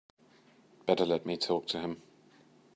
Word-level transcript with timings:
Better 0.87 1.05
let 1.05 1.27
me 1.27 1.37
talk 1.37 1.67
to 1.67 1.79
him. 1.79 2.01